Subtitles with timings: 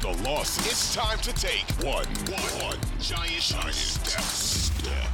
[0.00, 4.22] the losses, it's time to take one, one, one giant, giant step.
[4.22, 5.10] step.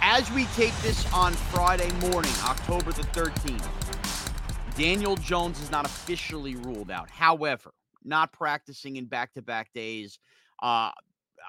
[0.00, 3.66] As we tape this on Friday morning, October the 13th,
[4.76, 7.10] Daniel Jones is not officially ruled out.
[7.10, 10.18] However, not practicing in back to back days.
[10.62, 10.90] Uh,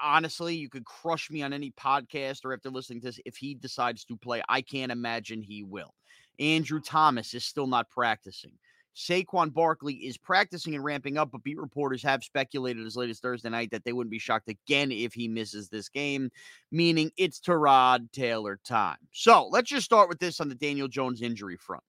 [0.02, 3.20] honestly, you could crush me on any podcast or after listening to this.
[3.26, 5.94] If he decides to play, I can't imagine he will.
[6.40, 8.52] Andrew Thomas is still not practicing.
[8.96, 13.20] Saquon Barkley is practicing and ramping up, but beat reporters have speculated as late as
[13.20, 16.30] Thursday night that they wouldn't be shocked again if he misses this game,
[16.72, 18.98] meaning it's Tyrod Taylor time.
[19.12, 21.84] So let's just start with this on the Daniel Jones injury front.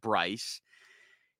[0.00, 0.60] Bryce,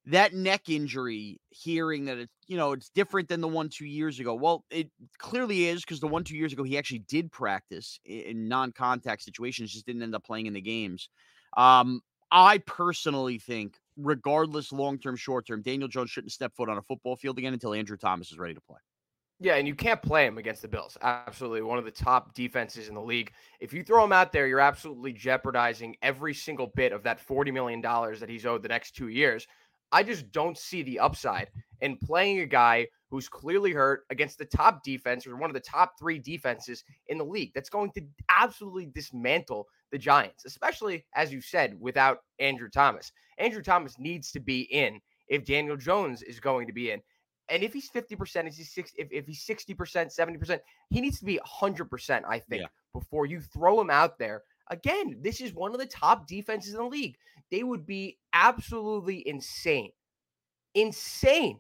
[0.07, 4.21] that neck injury, hearing that it's, you know, it's different than the one two years
[4.21, 4.35] ago.
[4.35, 8.49] Well, it clearly is because the one two years ago, he actually did practice in
[8.49, 11.09] non contact situations, just didn't end up playing in the games.
[11.57, 12.01] Um,
[12.31, 16.83] I personally think, regardless long term, short term, Daniel Jones shouldn't step foot on a
[16.83, 18.79] football field again until Andrew Thomas is ready to play.
[19.43, 20.99] Yeah, and you can't play him against the Bills.
[21.01, 21.63] Absolutely.
[21.63, 23.33] One of the top defenses in the league.
[23.59, 27.51] If you throw him out there, you're absolutely jeopardizing every single bit of that $40
[27.51, 29.47] million that he's owed the next two years.
[29.93, 31.49] I just don't see the upside
[31.81, 35.61] in playing a guy who's clearly hurt against the top defense or one of the
[35.61, 37.53] top three defenses in the league.
[37.55, 43.13] That's going to absolutely dismantle the Giants, especially as you said, without Andrew Thomas.
[43.39, 47.01] Andrew Thomas needs to be in if Daniel Jones is going to be in.
[47.49, 51.25] And if he's 50%, if he's six, if, if he's 60%, 70%, he needs to
[51.25, 52.69] be 100%, I think, yeah.
[52.95, 54.43] before you throw him out there.
[54.69, 57.17] Again, this is one of the top defenses in the league.
[57.51, 59.91] They would be absolutely insane,
[60.75, 61.59] insane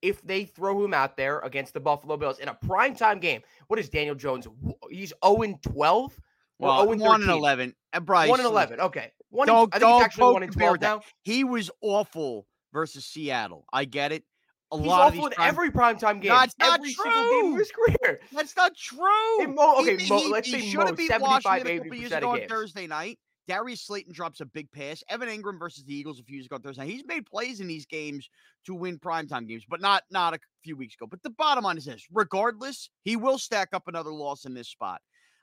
[0.00, 3.42] if they throw him out there against the Buffalo Bills in a primetime game.
[3.68, 4.46] What is Daniel Jones?
[4.90, 6.18] He's 0 12
[6.58, 7.74] well, oh one and eleven.
[7.92, 8.80] And Bryce, one and eleven.
[8.80, 9.46] Okay, one.
[9.46, 11.02] Don't, I think actually one and twelve now.
[11.22, 13.64] He was awful versus Seattle.
[13.72, 14.24] I get it.
[14.72, 15.48] A He's lot awful in prime...
[15.48, 16.32] every primetime game.
[16.32, 17.04] That's not every true.
[17.04, 18.20] single game of his career.
[18.32, 19.46] That's not true.
[19.46, 21.92] Mo, okay, he, Mo, he, let's he say should have beat 75, Washington a couple
[21.92, 23.18] 80% years ago on Thursday night.
[23.48, 25.04] Darius Slayton drops a big pass.
[25.08, 26.82] Evan Engram versus the Eagles a few years ago Thursday.
[26.82, 26.90] Night.
[26.90, 28.28] He's made plays in these games
[28.64, 31.06] to win primetime games, but not not a few weeks ago.
[31.06, 34.68] But the bottom line is this: regardless, he will stack up another loss in this
[34.68, 35.00] spot.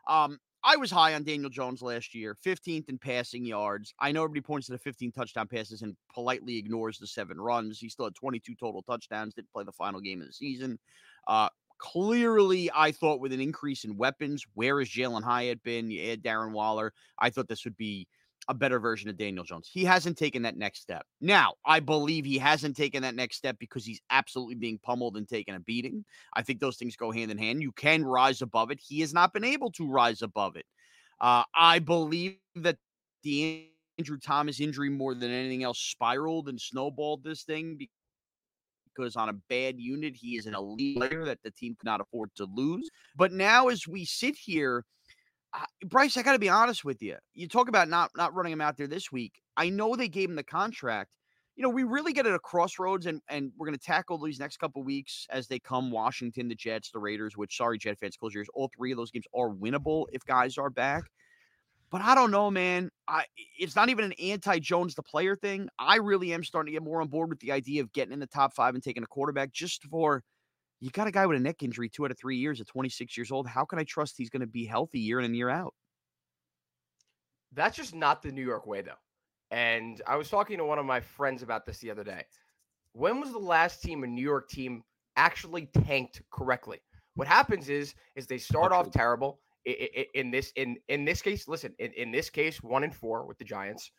[0.07, 3.93] Um, I was high on Daniel Jones last year, 15th in passing yards.
[3.99, 7.79] I know everybody points to the 15 touchdown passes and politely ignores the seven runs.
[7.79, 10.79] He still had 22 total touchdowns, didn't play the final game of the season.
[11.27, 11.49] Uh,
[11.79, 15.91] clearly, I thought with an increase in weapons, where has Jalin Hyatt been?
[15.91, 16.93] You add Darren Waller.
[17.19, 18.07] I thought this would be
[18.49, 19.69] a better version of Daniel Jones.
[19.71, 21.05] He hasn't taken that next step.
[21.21, 25.27] Now, I believe he hasn't taken that next step because he's absolutely being pummeled and
[25.27, 26.03] taking a beating.
[26.33, 27.61] I think those things go hand in hand.
[27.61, 28.79] You can rise above it.
[28.85, 30.65] He has not been able to rise above it.
[31.21, 32.77] Uh, I believe that
[33.23, 37.77] the Andrew Thomas injury more than anything else spiraled and snowballed this thing
[38.95, 42.01] because on a bad unit, he is an elite player that the team could not
[42.01, 42.89] afford to lose.
[43.15, 44.85] But now, as we sit here,
[45.85, 47.17] Bryce, I got to be honest with you.
[47.33, 49.41] You talk about not not running him out there this week.
[49.57, 51.15] I know they gave him the contract.
[51.55, 54.39] You know, we really get at a crossroads, and and we're going to tackle these
[54.39, 55.91] next couple weeks as they come.
[55.91, 57.37] Washington, the Jets, the Raiders.
[57.37, 58.47] Which, sorry, Jet fans, close yours.
[58.53, 61.03] All three of those games are winnable if guys are back.
[61.91, 62.89] But I don't know, man.
[63.07, 63.25] I
[63.59, 65.69] it's not even an anti-Jones the player thing.
[65.77, 68.19] I really am starting to get more on board with the idea of getting in
[68.19, 70.23] the top five and taking a quarterback just for
[70.83, 73.15] you got a guy with a neck injury two out of three years at 26
[73.15, 73.47] years old.
[73.47, 75.73] How can I trust he's going to be healthy year in and year out?
[77.53, 78.91] That's just not the New York way, though.
[79.49, 82.25] And I was talking to one of my friends about this the other day.
[82.91, 84.83] When was the last team a New York team
[85.15, 86.79] actually tanked correctly?
[87.15, 89.39] What happens is, is they start off terrible.
[89.65, 93.37] In this, in in this case, listen, in, in this case, one and four with
[93.37, 93.89] the Giants,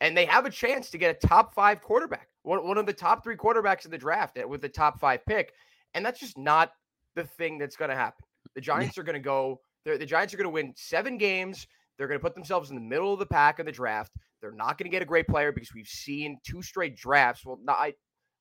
[0.00, 2.92] and they have a chance to get a top five quarterback, one, one of the
[2.92, 5.54] top three quarterbacks in the draft eh, with the top five pick.
[5.94, 6.72] And that's just not
[7.14, 8.24] the thing that's going to happen.
[8.54, 11.66] The Giants are going to go, the Giants are going to win seven games.
[11.96, 14.12] They're going to put themselves in the middle of the pack in the draft.
[14.40, 17.44] They're not going to get a great player because we've seen two straight drafts.
[17.44, 17.94] Well, not, I,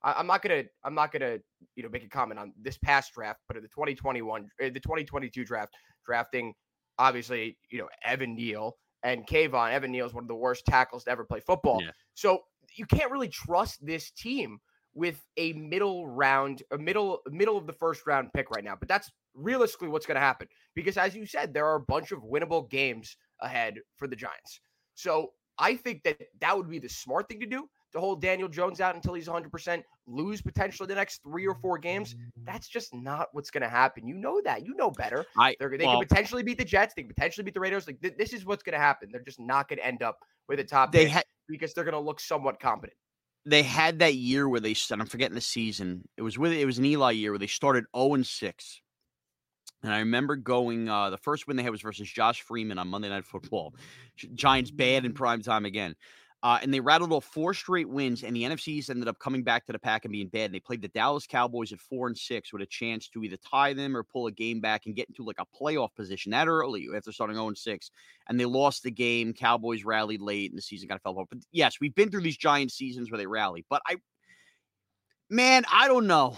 [0.04, 1.38] I'm not gonna I'm not gonna
[1.76, 4.80] you know make a comment on this past draft, but in the 2021 uh, the
[4.80, 5.74] 2022 draft,
[6.06, 6.54] drafting
[6.98, 9.72] obviously you know Evan Neal and Kayvon.
[9.72, 11.80] Evan Neal is one of the worst tackles to ever play football.
[11.82, 11.92] Yeah.
[12.16, 12.42] So
[12.76, 14.60] you can't really trust this team
[14.94, 18.76] with a middle round, a middle middle of the first round pick right now.
[18.78, 22.12] But that's realistically what's going to happen because, as you said, there are a bunch
[22.12, 24.60] of winnable games ahead for the Giants.
[24.96, 28.48] So I think that that would be the smart thing to do to hold Daniel
[28.48, 32.16] Jones out until he's 100%, lose potentially the next three or four games.
[32.46, 34.08] That's just not what's going to happen.
[34.08, 34.66] You know that.
[34.66, 35.26] You know better.
[35.38, 36.94] I, they well, can potentially beat the Jets.
[36.96, 37.88] They can potentially beat the Raiders.
[37.88, 39.10] Like th- this is what's going to happen.
[39.12, 41.94] They're just not going to end up with a top they ha- because they're going
[41.94, 42.96] to look somewhat competent
[43.46, 46.08] they had that year where they and I'm forgetting the season.
[46.18, 48.82] It was with it was an Eli year where they started 0 and 6.
[49.84, 52.88] And I remember going uh the first win they had was versus Josh Freeman on
[52.88, 53.74] Monday Night Football.
[54.36, 55.96] Giants bad in prime time again.
[56.44, 59.64] Uh, and they rattled off four straight wins, and the NFCs ended up coming back
[59.66, 60.46] to the pack and being bad.
[60.46, 63.38] And they played the Dallas Cowboys at four and six with a chance to either
[63.38, 66.48] tie them or pull a game back and get into like a playoff position that
[66.48, 67.92] early after starting 0 and 6.
[68.28, 69.34] And they lost the game.
[69.34, 71.28] Cowboys rallied late, and the season kind of fell apart.
[71.30, 73.64] But yes, we've been through these giant seasons where they rally.
[73.70, 73.98] But I,
[75.30, 76.38] man, I don't know.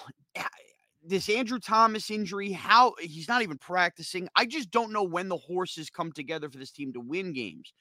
[1.05, 4.29] This Andrew Thomas injury, how he's not even practicing.
[4.35, 7.73] I just don't know when the horses come together for this team to win games.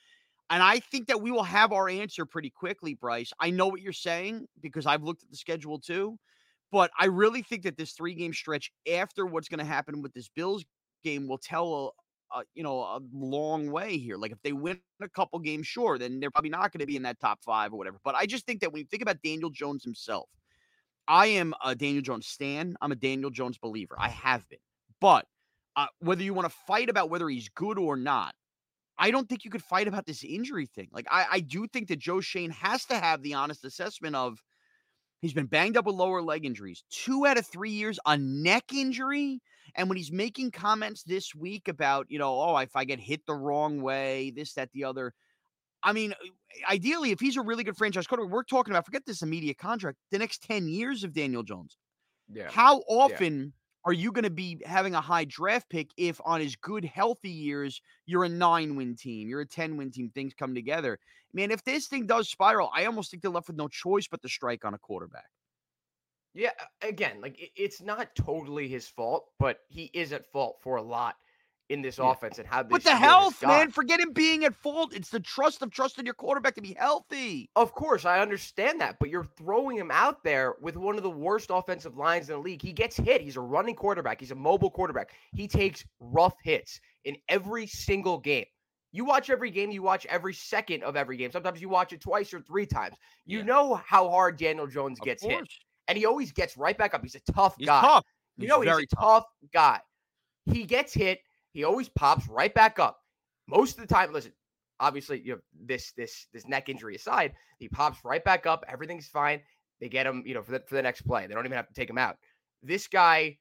[0.53, 3.33] And I think that we will have our answer pretty quickly, Bryce.
[3.41, 6.19] I know what you're saying because I've looked at the schedule too.
[6.71, 10.13] But I really think that this three game stretch after what's going to happen with
[10.13, 10.63] this Bills
[11.03, 11.95] game will tell
[12.33, 14.19] a, a, you know a long way here.
[14.19, 16.97] Like if they win a couple games, sure, then they're probably not going to be
[16.97, 17.99] in that top five or whatever.
[18.05, 20.29] But I just think that when you think about Daniel Jones himself,
[21.09, 22.77] I am a Daniel Jones stan.
[22.83, 23.97] I'm a Daniel Jones believer.
[23.99, 24.59] I have been.
[25.01, 25.25] But
[25.77, 28.35] uh, whether you want to fight about whether he's good or not,
[29.03, 30.87] I don't think you could fight about this injury thing.
[30.93, 34.41] Like, I, I do think that Joe Schoen has to have the honest assessment of
[35.21, 38.73] he's been banged up with lower leg injuries, two out of three years, a neck
[38.73, 39.43] injury.
[39.75, 43.27] And when he's making comments this week about, you know, oh, if I get hit
[43.27, 45.13] the wrong way, this, that, the other.
[45.83, 49.03] I mean, uh, ideally, if he's a really good franchise quarterback, we're talking about, forget
[49.05, 51.77] this immediate contract, the next 10 years of Daniel Jones.
[52.33, 52.49] Yeah.
[52.53, 53.53] How often
[53.85, 57.31] are you going to be having a high draft pick if on his good healthy
[57.31, 60.99] years you're a nine win team you're a 10 win team things come together?
[61.33, 64.23] Man if this thing does spiral i almost think they're left with no choice but
[64.23, 65.31] to strike on a quarterback.
[66.35, 70.83] Yeah again like it's not totally his fault but he is at fault for a
[70.83, 71.17] lot
[71.73, 72.11] in this yeah.
[72.11, 74.95] offense and how this But the health, man, forget him being at fault.
[74.95, 77.51] It's the trust of trusting your quarterback to be healthy.
[77.57, 81.11] Of course, I understand that, but you're throwing him out there with one of the
[81.11, 82.63] worst offensive lines in the league.
[82.63, 83.23] He gets hit.
[83.23, 84.21] He's a running quarterback.
[84.21, 85.13] He's a mobile quarterback.
[85.35, 88.45] He takes rough hits in every single game.
[88.95, 91.33] You watch every game, you watch every second of every game.
[91.33, 92.95] Sometimes you watch it twice or three times.
[93.25, 93.45] You yeah.
[93.45, 95.49] know how hard Daniel Jones gets hit.
[95.89, 97.01] And he always gets right back up.
[97.03, 97.81] He's a tough he's guy.
[97.81, 98.05] Tough.
[98.37, 99.03] You know, he's a tough.
[99.03, 99.81] tough guy.
[100.45, 101.21] He gets hit
[101.53, 103.01] he always pops right back up.
[103.47, 104.33] Most of the time, listen,
[104.81, 108.65] obviously, you know, this this this neck injury aside, he pops right back up.
[108.69, 109.41] Everything's fine.
[109.81, 111.27] They get him, you know, for the, for the next play.
[111.27, 112.17] They don't even have to take him out.
[112.63, 113.39] This guy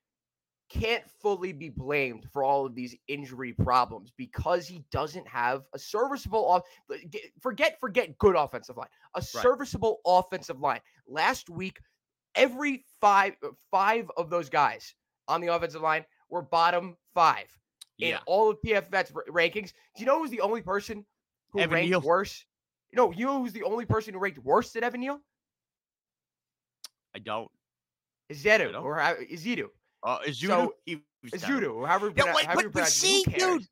[0.72, 5.80] can't fully be blamed for all of these injury problems because he doesn't have a
[5.80, 6.62] serviceable off
[7.42, 10.20] forget forget good offensive line a serviceable right.
[10.20, 11.78] offensive line last week
[12.36, 14.96] every five uh, five of those guys
[15.28, 17.48] on the offensive line were bottom five
[18.02, 18.20] in yeah.
[18.26, 19.72] all of PFF's rankings.
[19.96, 21.06] Do you know who's the only person
[21.52, 22.02] who Evan ranked Neal.
[22.02, 22.46] worse?
[22.92, 25.20] You know, you know who's the only person who ranked worse than Evan Neal?
[27.16, 27.50] I don't.
[28.32, 29.68] Zedu or Izidu.
[30.04, 30.48] Uh, Izudu?
[30.48, 30.74] So,
[31.26, 33.64] Izudu, however, yeah, wait, however but, but see, dude,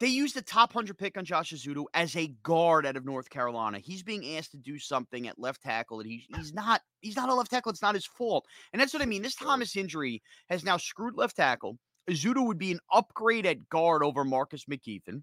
[0.00, 3.28] They used the top 100 pick on Josh Ezeudu as a guard out of North
[3.28, 3.78] Carolina.
[3.78, 7.28] He's being asked to do something at left tackle that he, he's not he's not
[7.28, 7.70] a left tackle.
[7.70, 8.46] It's not his fault.
[8.72, 9.22] And that's what I mean.
[9.22, 11.78] This Thomas injury has now screwed left tackle.
[12.08, 15.22] Ezeudu would be an upgrade at guard over Marcus McKethan.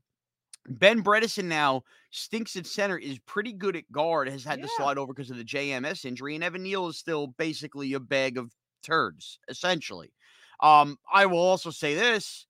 [0.68, 4.66] Ben Bredeson now stinks at center, is pretty good at guard, has had Yeah.
[4.66, 8.00] to slide over because of the JMS injury, and Evan Neal is still basically a
[8.00, 10.14] bag of turds, essentially.
[10.62, 12.46] Um, I will also say this.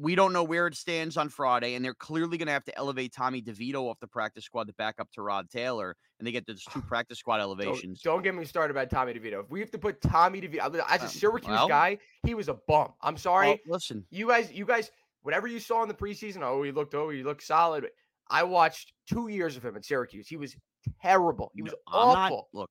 [0.00, 2.78] We don't know where it stands on Friday, and they're clearly going to have to
[2.78, 6.46] elevate Tommy DeVito off the practice squad to back up Tyrod Taylor, and they get
[6.46, 8.00] those two practice squad Don't, elevations.
[8.00, 9.40] don't get me started about Tommy DeVito.
[9.44, 12.48] If we have to put Tommy DeVito as a Um, Syracuse well- guy, he was
[12.48, 12.92] a bum.
[13.02, 13.48] I'm sorry.
[13.48, 14.90] Well, listen, you guys, you guys,
[15.22, 17.86] whatever you saw in the preseason, oh, he looked, oh, he looked solid.
[18.30, 20.28] I watched two years of him at Syracuse.
[20.28, 20.56] He was
[21.02, 21.52] terrible.
[21.54, 22.48] He was I'm not- awful.
[22.54, 22.70] look,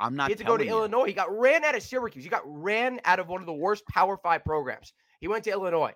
[0.00, 0.70] I'm not He had to go to you.
[0.70, 1.06] Illinois.
[1.06, 2.24] He got ran out of Syracuse.
[2.24, 4.92] He got ran out of one of the worst Power Five programs.
[5.20, 5.94] He went to Illinois.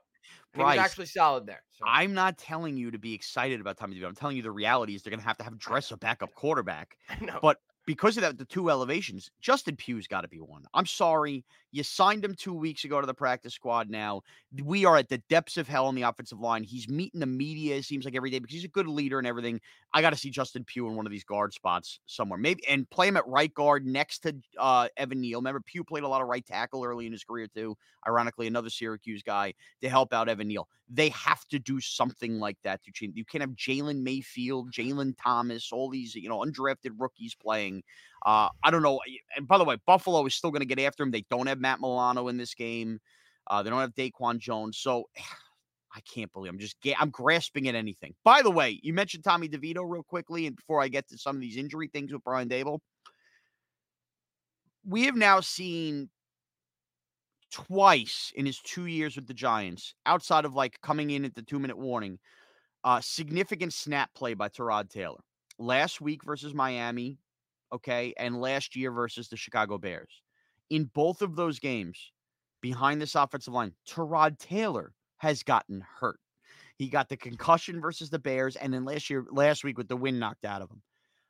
[0.55, 1.63] And he was actually solid there.
[1.71, 4.07] So I'm not telling you to be excited about Tommy DeVito.
[4.07, 6.35] I'm telling you the reality is they're going to have to have dress a backup
[6.35, 6.97] quarterback.
[7.41, 10.65] But because of that, the two elevations, Justin Pugh's got to be one.
[10.75, 11.45] I'm sorry.
[11.73, 14.21] You signed him two weeks ago to the practice squad now.
[14.63, 16.63] We are at the depths of hell on the offensive line.
[16.63, 19.27] He's meeting the media, it seems like every day, because he's a good leader and
[19.27, 19.59] everything.
[19.95, 22.39] I got to see Justin Pugh in one of these guard spots somewhere.
[22.39, 25.39] Maybe and play him at right guard next to uh, Evan Neal.
[25.39, 27.75] Remember, Pugh played a lot of right tackle early in his career, too.
[28.07, 30.69] Ironically, another Syracuse guy to help out Evan Neal.
[30.91, 33.17] They have to do something like that to change.
[33.17, 37.83] You can't have Jalen Mayfield, Jalen Thomas, all these, you know, undrafted rookies playing.
[38.25, 39.01] Uh, I don't know.
[39.37, 41.11] And by the way, Buffalo is still going to get after him.
[41.11, 43.01] They don't have Matt Milano in this game.
[43.49, 44.79] Uh, they don't have Daquan Jones.
[44.79, 45.05] So
[45.95, 48.15] I can't believe I'm just ga- I'm grasping at anything.
[48.25, 51.37] By the way, you mentioned Tommy DeVito real quickly, and before I get to some
[51.37, 52.79] of these injury things with Brian Daboll,
[54.87, 56.09] we have now seen
[57.53, 61.43] twice in his two years with the Giants, outside of like coming in at the
[61.43, 62.19] two minute warning,
[62.85, 65.21] uh, significant snap play by Tyrod Taylor.
[65.59, 67.19] Last week versus Miami,
[67.73, 70.23] okay, and last year versus the Chicago Bears.
[70.71, 72.13] In both of those games,
[72.61, 76.19] behind this offensive line, Tyrod Taylor has gotten hurt.
[76.77, 79.97] He got the concussion versus the Bears, and then last year, last week with the
[79.97, 80.83] wind knocked out of him.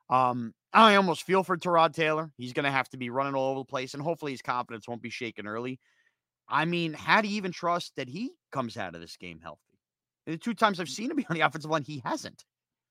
[0.08, 2.30] Um, I almost feel for Tyrod Taylor.
[2.36, 4.86] He's going to have to be running all over the place, and hopefully his confidence
[4.86, 5.80] won't be shaken early.
[6.48, 9.60] I mean, how do you even trust that he comes out of this game healthy?
[10.26, 12.44] The two times I've seen him be on the offensive line, he hasn't.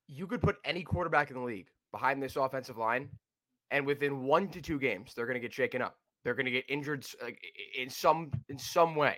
[0.08, 3.10] you could put any quarterback in the league behind this offensive line,
[3.72, 5.96] and within one to two games, they're going to get shaken up.
[6.24, 7.42] They're going to get injured like,
[7.78, 9.18] in some in some way.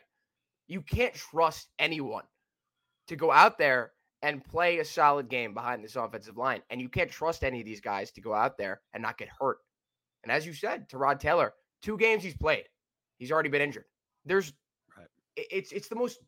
[0.67, 2.23] You can't trust anyone
[3.07, 3.91] to go out there
[4.21, 7.65] and play a solid game behind this offensive line, and you can't trust any of
[7.65, 9.57] these guys to go out there and not get hurt.
[10.23, 12.63] And as you said, Tyrod Taylor, two games he's played,
[13.17, 13.85] he's already been injured.
[14.23, 14.53] There's,
[14.97, 15.07] Right.
[15.35, 16.19] it's it's the most,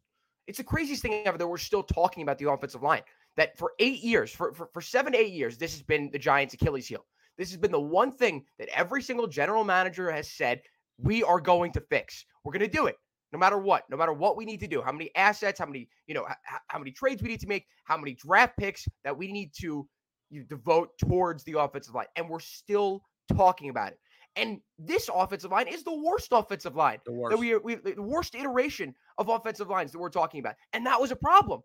[0.48, 3.04] it's the craziest thing ever that we're still talking about the offensive line
[3.38, 6.56] that for eight years, for, for, for seven eight years, this has been the Giants'
[6.56, 7.06] Achilles heel.
[7.38, 10.62] This has been the one thing that every single general manager has said,
[10.98, 12.26] we are going to fix.
[12.44, 12.96] We're going to do it
[13.34, 15.90] no matter what, no matter what we need to do, how many assets, how many,
[16.08, 19.18] you know, how, how many trades we need to make, how many draft picks that
[19.18, 19.86] we need to
[20.30, 22.08] you devote towards the offensive line.
[22.16, 23.02] And we're still
[23.36, 24.00] talking about it.
[24.38, 27.40] And this offensive line is the worst offensive line The that worst.
[27.40, 30.56] we, we the worst iteration of offensive lines that we're talking about.
[30.74, 31.62] And that was a problem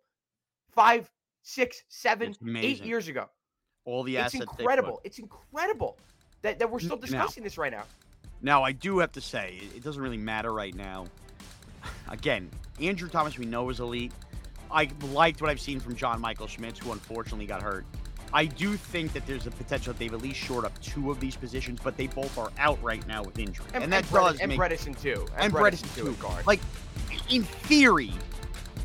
[0.74, 1.10] five,
[1.42, 3.26] six, seven, eight years ago.
[3.90, 4.44] All the It's assets.
[4.52, 4.60] put.
[4.60, 5.00] incredible.
[5.04, 5.96] It's incredible
[6.42, 7.82] that, that we're still Now- discussing this right now.
[8.42, 11.06] Now, I do have to say, it- doesn't really matter right now.
[12.08, 12.48] Again,
[12.80, 14.12] Andrew Thomas, we know is elite.
[14.70, 17.84] I liked what I've seen from John Michael Schmitz, who unfortunately got hurt.
[18.32, 21.18] I do think that there's a potential that they've at least shored up two of
[21.18, 24.40] these positions, but they both are out right now with injury, and, that Bredeson- does
[24.40, 25.26] and make Bredeson too.
[25.36, 26.12] and Bredeson Bredeson too too.
[26.22, 26.46] guard.
[26.46, 26.60] Like
[27.28, 28.12] in theory,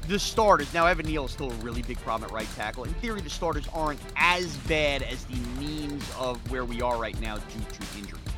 [0.08, 2.84] the starters now Evan Neal is still a really big problem at right tackle.
[2.84, 7.20] In theory, the starters aren't as bad as the means of where we are right
[7.20, 8.35] now due to injuries.